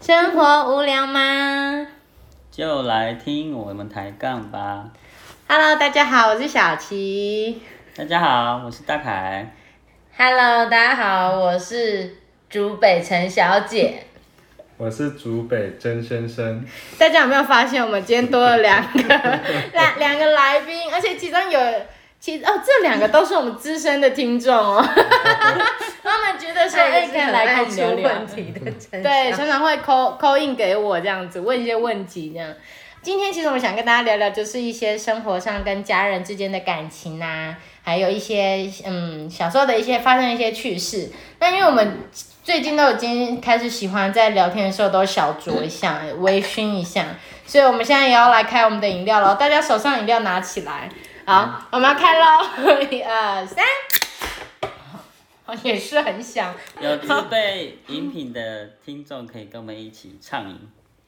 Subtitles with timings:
[0.00, 1.86] 生活无聊吗
[2.50, 4.84] 就来听我们抬杠吧。
[5.48, 7.60] ？Hello，大家好，我是小琪。
[7.96, 9.52] 大家好，我是大凯。
[10.16, 12.16] Hello，大家好，我是
[12.48, 14.04] 竹北陈小姐。
[14.76, 16.64] 我是竹北真先生，
[16.98, 19.00] 大家有没有发现，我们今天多了两个
[19.72, 21.60] 两两个来宾，而且其中有
[22.20, 24.86] 其哦，这两个都是我们资深的听众哦。
[26.46, 28.54] 觉得说，哎，可以来跟我们聊聊问题
[28.90, 32.48] 对，相常常会扣扣印给我这样子，问一些问题这样。
[33.02, 41.10] 今天其实我们想跟大家聊聊，就是一些生活上跟家人之间的感情啊，还有一些嗯小时候的一些发生一些趣事。
[41.38, 42.00] 那因为我们
[42.42, 47.04] 最近都已经开始喜欢在聊天的时候都小酌一下，微醺一下，
[47.46, 49.36] 所以我们现在也要来开我们的饮料了。
[49.36, 50.88] 大家手上饮料拿起来，
[51.24, 52.44] 好，我们要开喽！
[52.90, 54.05] 一二三，哦，
[55.62, 56.54] 也是很想。
[56.80, 60.58] 有自备饮品的听众可以跟我们一起畅饮。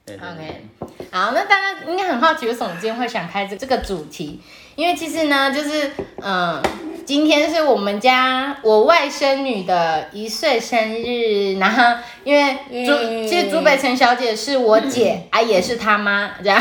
[0.06, 0.66] 对对对 OK
[1.12, 4.40] 好，那大家应该很好奇，为什么今天会想开这这个主题？
[4.74, 5.90] 因为其实呢，就是
[6.22, 6.62] 嗯，
[7.04, 12.54] 今天是我们家我外甥女的一岁生日，然后因为
[12.86, 16.58] 朱、嗯其实朱北辰小姐是我姐， 啊也是她妈，这样，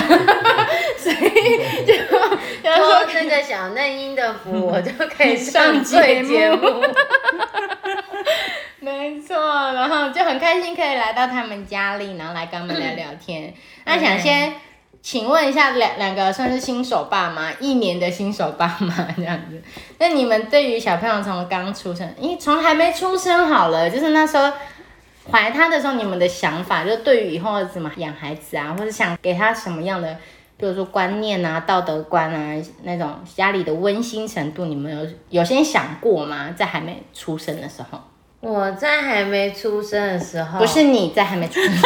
[1.11, 1.93] 所以就
[2.63, 6.83] 托这个小嫩音的福，我就可以上上节节目目。
[8.79, 9.35] 没错，
[9.73, 13.53] 然后就很开心可以来到他们家里，然后来跟他们聊聊天。
[13.85, 14.53] 那想先
[15.01, 19.61] 请问一下两两个算是新手爸妈，一年的新手爸妈这样子。
[19.99, 24.51] 那你们对于小朋友从刚出生，因为从还没出生好了，就是那时候
[25.31, 30.17] 怀他的时候，你们的想法，就是对于以后怎么养孩子啊，或者想给他什么样的，
[30.57, 36.51] 比如说观念啊、道德观啊那种家里的温馨程度，你们有有先想过吗？
[36.57, 37.99] 在还没出生的时候。
[38.39, 41.71] 我在还没出生的时候，不是你在还没出生，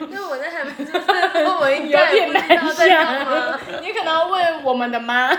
[0.00, 3.58] 因为我在还没出生的时候，我应该也不知道在干嘛。
[3.82, 5.30] 你可能要问我们的妈。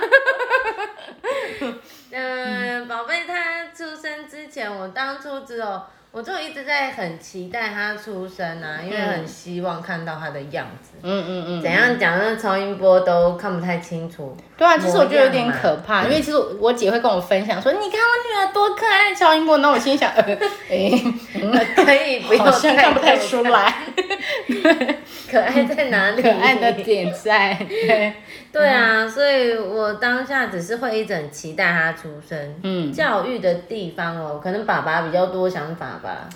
[4.82, 5.82] 我当初只有，
[6.12, 10.90] 我就一直在很期待他出生啊，因为很希望看到他的样子。
[11.04, 12.18] 嗯嗯嗯，怎样讲？
[12.18, 14.36] 那超音波都看不太清楚。
[14.58, 19.60] 对啊，其实我觉得有点可怕， 因为其实我姐会跟我分享说，你看我女儿多可爱，超音波。
[19.60, 20.24] 那我心想，呃，
[20.70, 20.92] 诶、
[21.76, 23.76] 可以不用看不太出来，
[25.32, 26.22] 可爱在哪里？
[26.22, 27.54] 可爱的点在。
[27.68, 28.14] 对，
[28.52, 32.56] 对啊，所以我当下只是会一直很期待他出生。
[32.64, 36.28] 嗯，教育的地方哦，可能爸爸比较多想法吧。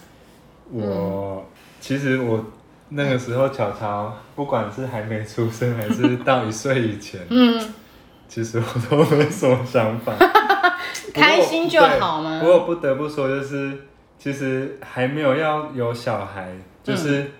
[0.72, 1.46] 我
[1.80, 2.44] 其实我
[2.90, 7.74] 那个时候巧巧，不管是还没出生还是到一岁以前，嗯，
[8.28, 10.14] 其实我都没什么想法，
[11.14, 13.78] 开心就好吗不过不得不说，就是
[14.18, 16.50] 其实还没有要有小孩，
[16.84, 17.32] 就是、嗯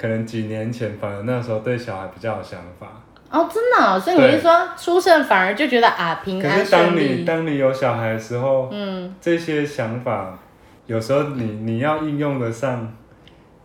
[0.00, 3.02] 可能几年前，反而那时候对小孩比较有想法。
[3.30, 7.22] 哦，真的、哦，所以你是说出生反而就觉得啊平可是当你？
[7.24, 10.38] 当你有小孩的时候，嗯，这些想法
[10.86, 12.92] 有时候你你要应用得上，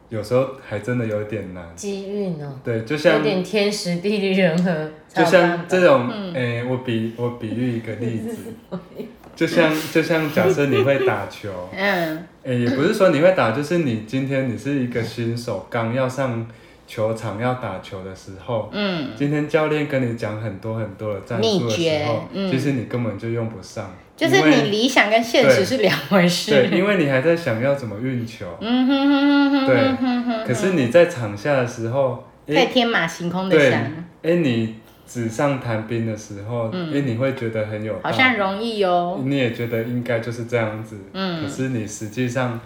[0.09, 1.63] 有时候还真的有点难。
[1.75, 4.91] 机运哦，对，就像有点天时地利人和。
[5.15, 8.53] 就像这种，嗯诶、我比我比喻一个例子，
[9.35, 12.27] 就像就像假设你会打球， 嗯。
[12.43, 16.45] 诶、也不是说你会打，就是你今天你是一个新手，刚要上
[16.87, 22.51] 球场要打球的时候，嗯，今天教练跟你讲很多很多的战术的时候，嗯。
[22.51, 26.51] 其实你根本就用不上，就是你理想跟现实是两回事。
[26.51, 33.81] 对，因为你还在想要怎么运球，嗯哼哼哼哼对可是你在场下的时候，诶、可以天马行空的对，想，
[34.21, 34.75] 哎、你
[35.05, 39.19] 纸上谈兵的时候，因为、你会觉得很有，好像容易哦。
[39.23, 42.59] 你也觉得应该就是这样子，嗯可是你实际上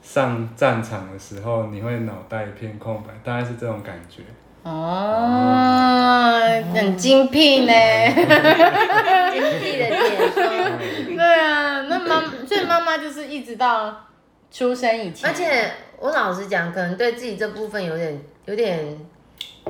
[0.00, 4.22] 上战场的时候，你会脑袋一片空白，大概是这种感觉。
[4.62, 6.40] 哦，
[6.72, 7.72] 很精辟呢。
[9.32, 10.42] 精辟的解说。
[11.16, 14.06] 对啊，那妈，所以妈妈就是一直到
[14.50, 18.96] 出生以前，而且我老实讲，可能对自己这部分有点有点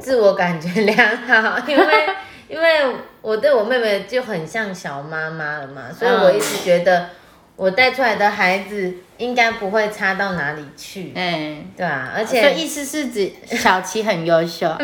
[0.00, 1.86] 自我感觉良好，因为
[2.48, 7.10] 因为我对我妹妹就很像小妈妈了嘛，所以我一直觉得
[7.56, 14.66] 我带出来的孩子应该不会差到哪里去，嗯，对啊，而且意思是指小琪很优秀，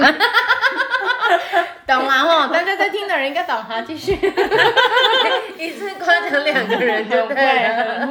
[1.86, 2.50] 懂了哦？
[2.52, 4.12] 大家在听的人应该懂哈，继续。
[5.58, 8.08] 一次夸奖两个人就会，了。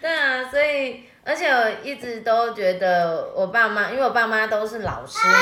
[0.00, 5.34] 对啊，所以而且我一直都觉得我爸妈，因为我爸妈都是老师嘛，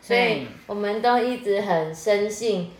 [0.00, 2.70] 所以我们都一直很深信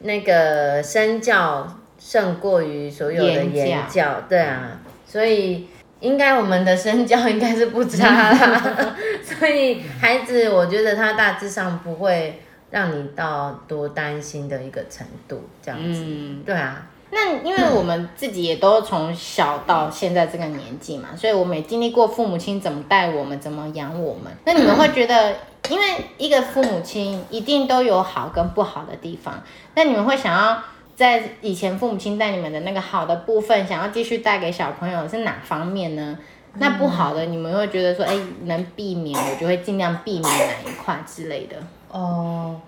[0.00, 1.66] 那个身教
[1.98, 5.68] 胜过于所有的言言教教，对啊，所以
[6.00, 24.32] 应该我们的身教应该是不差啦， 所以孩子我觉得他大致上不会让你到多担心的一个程度，这样子，嗯，对啊，那因为我们自己也都从小到现在这个年纪嘛，所以我们也经历过父母亲怎么带我们，怎么养我们。
[24.44, 25.36] 那你们会觉得，
[25.70, 25.84] 因为
[26.18, 29.42] 一个父母亲一定都有好跟不好的地方，
[29.74, 30.62] 那你们会想要
[30.96, 36.18] 在以前父母亲带你们的那个好的部分，想要继续带给小朋友是哪方面呢？
[36.58, 41.56] 那不好的，你们会觉得说，哎、能避免，我就会尽量避免哪一块之类的。
[41.90, 42.58] 哦，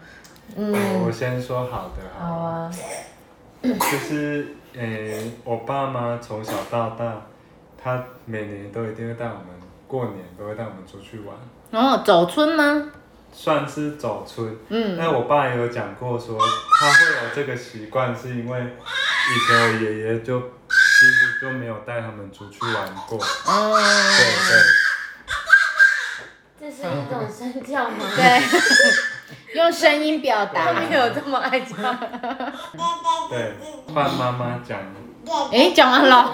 [0.57, 0.75] 嗯，
[1.07, 2.71] 我先说好的好好，啊，
[3.63, 7.27] 就是诶、我爸妈从小到大，
[7.83, 9.47] 他每年都一定会带我们
[9.87, 11.37] 过年都会带我们出去玩，
[11.71, 12.91] 然后走村吗？
[13.33, 14.57] 算是走村。
[14.69, 23.19] 嗯，那我爸也有讲过说，他会有这个习惯，是因为以前我爷爷就几乎就没有带他们出去玩过。
[23.19, 23.79] 哦，
[26.59, 27.97] 对这是一种身教吗？
[28.17, 28.41] 对，
[29.59, 30.73] 用声音表达。
[30.73, 31.77] 没有这么爱讲。
[33.29, 34.79] 对对，换妈妈讲。
[35.53, 36.33] 哎，讲完了，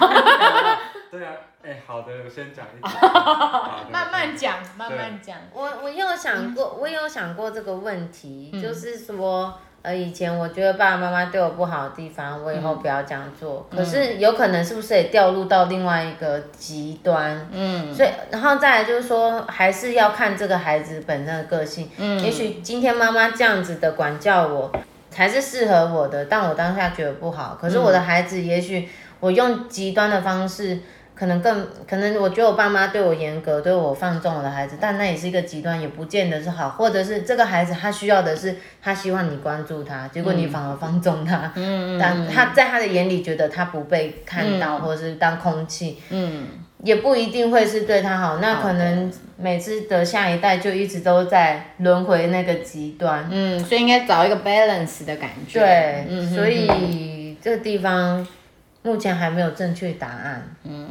[1.11, 1.31] 对啊，
[1.61, 3.91] 哎、好的，我先讲一 讲。
[3.91, 5.35] 慢慢讲，慢慢讲。
[5.51, 13.67] 我我也有想过，我也有想过这个问题，嗯就是说，呃，以前我觉得爸爸妈妈对我不好的地方，我以后不要这样做。
[13.69, 17.47] 嗯可是有可能是不是也掉入到另外一个极端？
[17.51, 21.87] 嗯所以，然后再来就是说，还是要看这个孩子本身的个性。
[21.97, 24.71] 嗯也许今天妈妈这样子的管教我，
[25.11, 27.55] 才是适合我的，但我当下觉得不好。
[27.61, 28.89] 可是我的孩子，也许
[29.19, 30.79] 我用极端的方式，
[31.15, 36.69] 可能更可能，我觉得我爸妈对我严格，对我放纵我的孩子，但那也是一个极端，也不见得是好。
[36.69, 41.51] 或者是这个孩子他需要的是，他希望你关注他，结果你反而放纵他。
[41.55, 46.47] 嗯但他在他的眼里觉得他不被看到，或者是当空气，嗯
[46.83, 48.37] 也不一定会是对他好。
[48.37, 53.25] 那可能每次的下一代就一直都在轮回那个极端。
[53.31, 55.59] 嗯，所以应该找一个 balance 的感觉。
[55.59, 58.27] 对，嗯所以这个地方
[58.85, 60.47] 目前还没有正确答案。
[60.63, 60.87] 嗯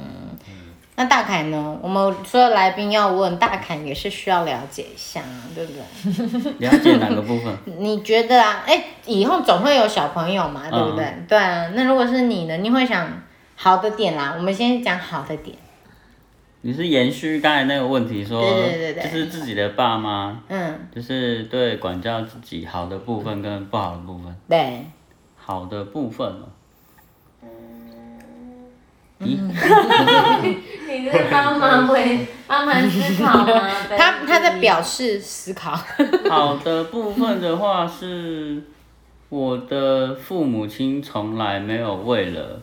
[0.96, 1.76] 那大凯呢？
[1.82, 6.52] 我们所有来宾要问大凯，也是需要了解一下啊，对不对？
[6.69, 7.52] 了解哪个部分？
[7.81, 8.62] 你觉得啊？
[8.64, 11.12] 哎，以后总会有小朋友嘛，对不对？
[11.26, 11.69] 对啊。
[11.75, 12.56] 那如果是你呢？
[12.58, 13.08] 你会想
[13.56, 15.56] 好的点啦，我们先讲好的点。
[16.61, 24.32] 你是延续刚才那个问题说，对对对对就是自己的爸妈，嗯，就是对管教自己好的部分跟不好的部分。
[24.49, 24.85] 对。
[25.37, 26.49] 好的部分哦，
[29.20, 29.38] 咦，
[30.88, 33.69] 你在帮忙回帮忙思考吗？
[33.96, 35.78] 他他在表示思考。
[36.28, 38.62] 好的部分的话是，
[39.28, 42.61] 我的父母亲从来没有为了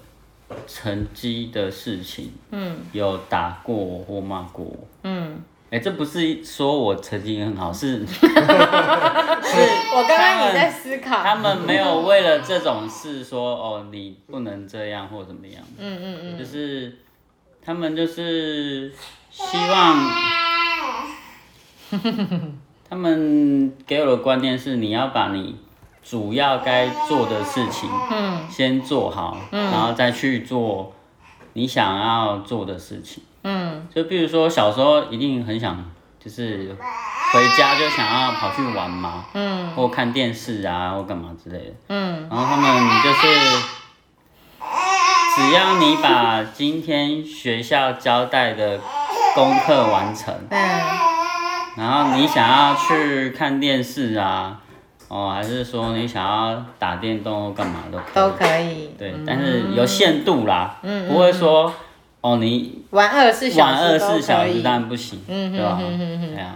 [0.67, 4.77] 成绩的事情，嗯有打过我或骂过我。
[5.03, 5.39] 嗯，
[5.71, 11.23] 哎、这不是说我成绩很好，是 是我刚刚也在思考。
[11.23, 16.37] 他们没有为了这种事说哦，你不能这样或怎么样，嗯嗯嗯。
[16.37, 16.97] 就是
[17.63, 18.91] 他们就是
[19.29, 20.11] 希望，
[22.89, 25.55] 他们给我的观念是你要把你
[26.03, 30.93] 主要该做的事情嗯先做好，然后再去做
[31.53, 33.23] 你想要做的事情。
[33.43, 35.83] 嗯就比如说小时候一定很想，
[36.23, 36.75] 就是
[37.33, 41.73] 回家就想要跑去玩嘛，嗯或看电视啊，或干嘛之类的。
[41.89, 43.27] 嗯然后他们就是，
[45.35, 48.79] 只要你把今天学校交代的
[49.33, 50.59] 功课完成，嗯
[51.77, 54.59] 然后你想要去看电视啊，
[55.07, 58.13] 哦，还是说你想要打电动或干嘛都可以。
[58.13, 58.93] 都可以。
[58.97, 61.73] 对，但是有限度啦，嗯不会说
[62.21, 64.61] 哦你玩二十四小时都十四小时可以。
[64.61, 65.77] 当然不行，嗯对吧？
[65.79, 66.55] 对啊，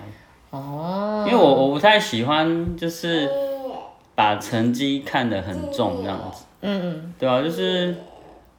[0.52, 1.26] 哦。
[1.28, 3.30] 因为我我不太喜欢就是
[4.14, 6.44] 把成绩看得很重这样子。
[6.62, 7.96] 嗯嗯对啊，就是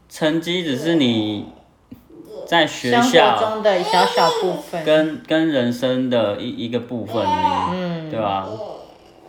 [0.08, 1.46] 成绩只是你
[2.46, 4.84] 在学嗯，生活校中的小小部分。
[4.84, 8.46] 跟跟人生的一一个部分而已，嗯对吧？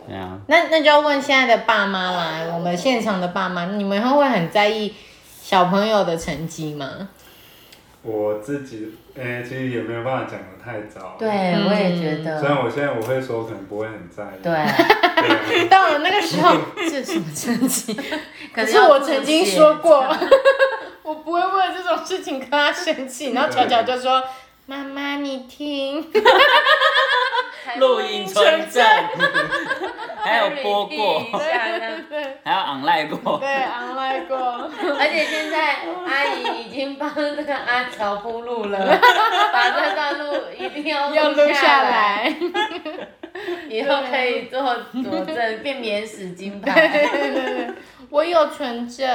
[0.08, 4.92] 对啊，那那就要问现在的爸妈啦，我们现场的爸妈，你们会很在意
[5.42, 7.08] 小朋友的成绩吗？
[8.02, 11.16] 我自己，诶、其实也没有办法讲的太早。。
[11.18, 12.38] 对，我也觉得。
[12.40, 14.42] 虽然我现在我会说，可能不会很在意。
[14.42, 15.68] 对。
[15.68, 17.92] 到了那个时候，这什么成绩？
[18.54, 20.06] 可是可是我曾经说过，
[21.02, 23.32] 我不会为了这种事情跟他生气。
[23.32, 24.22] 然后巧巧就说
[24.66, 26.06] ：“妈妈，你听。
[27.78, 28.82] ”录音存证，
[30.24, 31.20] 还有播过
[32.44, 33.38] 还要 online 过。
[33.38, 34.36] 对，online 过。
[34.98, 38.78] 而且现在阿姨已经帮那个阿乔铺路了，
[39.52, 42.34] 把这段路一定要要录下下，来。
[43.70, 44.60] 以后可以做
[45.04, 46.88] 佐证，变免死金牌。
[46.88, 47.70] 对对，
[48.10, 49.06] 我有存证。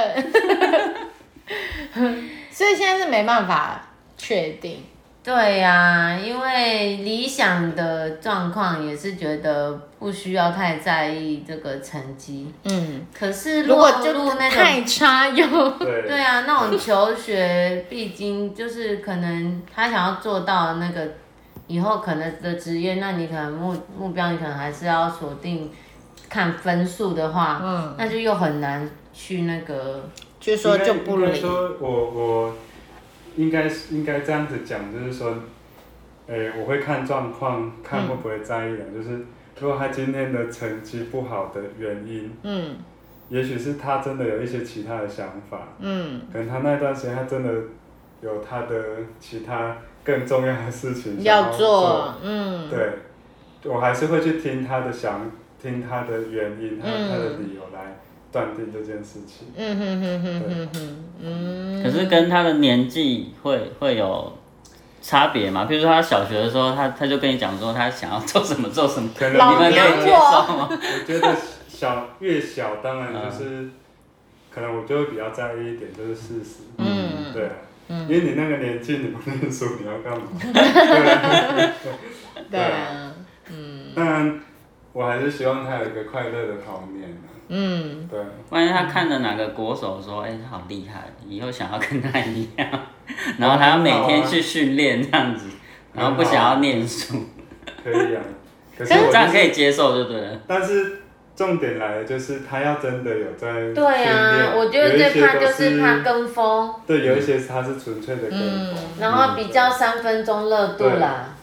[2.50, 4.84] 所以现在是没办法确定。
[5.24, 14.84] 对呀、因为理想的状况也是觉得不需要太在意这个成绩，嗯，可是如果就落入那太。
[14.84, 15.46] 差又
[15.80, 21.08] 对对啊，那种求学必经就是可能他想要做到那个
[21.68, 25.72] 以后可能的职业，那你可能目目标你可能还是要锁定
[26.28, 30.06] 看分数的话，嗯，那就又很难去那个
[30.38, 31.24] 就说就不理。
[31.28, 32.54] 应该说我我
[33.36, 35.34] 应该是应该这样子讲，就是说，
[36.26, 39.24] 诶、我会看状况，看会不会在意的，就是
[39.60, 42.76] 如果他今天的成绩不好的原因，嗯。
[43.30, 46.20] 也许是他真的有一些其他的想法，嗯。
[46.30, 47.50] 可能他那段时间他真的
[48.20, 48.76] 有他的
[49.18, 57.96] 其他更重要的事情要做，做，嗯，对，我还是会去听他的想，听他的原因，还有他的嗯理由来
[58.34, 59.46] 断定这件事情。
[59.56, 61.82] 嗯哼哼哼哼哼，嗯。
[61.84, 64.36] 可是跟他的年纪会会有
[65.00, 65.66] 差别嘛？
[65.66, 70.68] 比如说他小学的时候，他他就跟你讲说他想要做什么做什么，可能你们可以接受吗？
[70.68, 71.36] 我觉得
[71.68, 73.68] 小越小，当然就是，
[74.52, 76.54] 可能我就会比较在意一点，就是事实。
[76.78, 77.52] 嗯对啊，
[77.88, 80.26] 嗯因为你那个年纪，你不念书，你要干嘛？
[80.42, 80.60] 对
[81.62, 81.72] 啊
[82.50, 83.12] 对啊，
[83.50, 84.40] 嗯当然，
[84.92, 87.30] 我还是希望他有一个快乐的童年啊。
[87.48, 88.18] 嗯，对，
[88.50, 92.68] 万一他看着哪个国手说，哎、他好厉害，以后想要跟他一样，
[93.38, 95.46] 然后他要每天去训练这样子，
[95.92, 97.16] 然后不想要念书，
[97.82, 98.22] 可以啊。
[98.76, 100.40] 可是这我、就是，样可以接受就对了。
[100.48, 101.02] 但是
[101.36, 108.74] 重点来了，就是他要真的有在训对啊，我觉得最怕就是怕跟风，对，有一些他是纯粹的跟风。
[108.98, 111.33] 然后比较三分钟热度啦。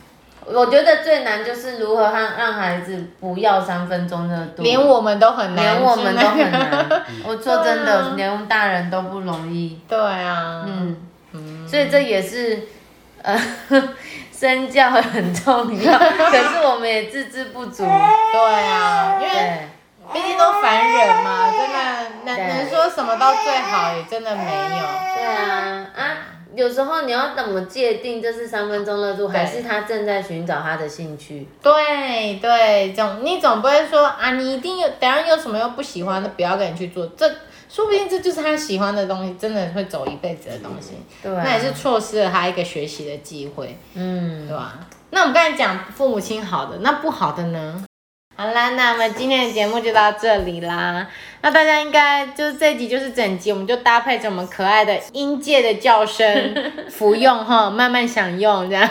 [0.53, 6.51] 我觉得最难就是如何让让孩子不要三分钟热度，连我们都很难，连我们都很。
[6.51, 7.03] 难。
[7.25, 9.79] 我说真的，连大人都不容易。
[9.87, 12.67] 对啊，嗯，所以这也是
[13.21, 13.39] 呃
[14.31, 17.83] 身教很重要， 可是我们也自知不足。
[17.85, 19.67] 对啊，因为，
[20.11, 24.83] 毕竟都凡人嘛，真的能对能说什么到最好也真的没有。
[25.15, 26.03] 对啊啊，
[26.55, 31.47] 有时候你要怎么界定这是三分钟热度，还是他正在寻找他的兴趣？
[31.61, 37.25] 对对，总你总不会说啊，你一定有，等下有什么又不喜欢的，不要跟你去做，这
[37.69, 40.91] 说不定这就是他喜欢的东西，真的会走一辈子的东西，
[41.23, 44.79] 对啊，那也是错失了他一个学习的机会，嗯对，吧？
[45.11, 47.85] 那我们刚才讲父母亲好的，那不好的呢？
[48.41, 51.05] 好啦，那我们今天的节目就到这里啦。
[51.41, 56.55] 那大家应该就是这一集就是整集，我们就搭配着我们可爱的音界的叫声
[56.89, 58.89] 服用哈，慢慢享用这样。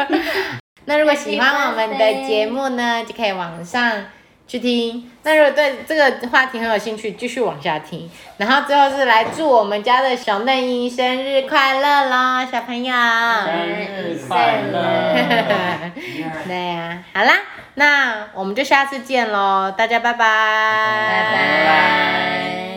[0.86, 4.06] 那如果喜欢我们的节目呢，就可以往上
[4.48, 5.10] 去听。
[5.24, 8.10] 那如果对这个话题很有兴趣，继续往下听。
[8.38, 12.94] 然后最后是来祝我们家的小嫩英生日快乐啦，小朋友。
[12.94, 15.90] 生日快乐！
[16.48, 17.34] 对呀、好啦，
[17.80, 22.69] 那我们就下次见喽，大家拜拜，拜拜。